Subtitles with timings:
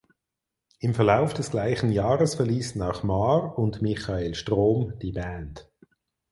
[0.79, 5.71] Im Verlauf des gleichen Jahres verließen auch Mahr und Michael Strohm die Band.